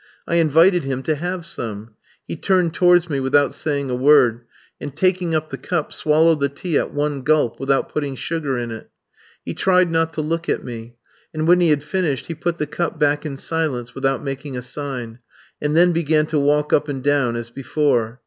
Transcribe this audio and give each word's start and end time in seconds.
I 0.27 0.37
invited 0.37 0.83
him 0.83 1.03
to 1.03 1.13
have 1.13 1.45
some; 1.45 1.91
he 2.27 2.35
turned 2.35 2.73
towards 2.73 3.07
me 3.07 3.19
without 3.19 3.53
saying 3.53 3.91
a 3.91 3.95
word, 3.95 4.41
and 4.79 4.95
taking 4.97 5.35
up 5.35 5.49
the 5.49 5.59
cup, 5.59 5.93
swallowed 5.93 6.39
the 6.39 6.49
tea 6.49 6.75
at 6.79 6.91
one 6.91 7.21
gulp, 7.21 7.59
without 7.59 7.89
putting 7.93 8.15
sugar 8.15 8.57
in 8.57 8.71
it. 8.71 8.89
He 9.45 9.53
tried 9.53 9.91
not 9.91 10.11
to 10.13 10.21
look 10.21 10.49
at 10.49 10.63
me, 10.63 10.95
and 11.35 11.47
when 11.47 11.59
he 11.59 11.69
had 11.69 11.83
finished 11.83 12.25
he 12.25 12.33
put 12.33 12.57
the 12.57 12.65
cup 12.65 12.97
back 12.99 13.27
in 13.27 13.37
silence 13.37 13.93
without 13.93 14.23
making 14.23 14.57
a 14.57 14.63
sign, 14.63 15.19
and 15.61 15.77
then 15.77 15.91
began 15.91 16.25
to 16.25 16.39
walk 16.39 16.73
up 16.73 16.87
and 16.87 17.03
down 17.03 17.35
as 17.35 17.51
before. 17.51 18.19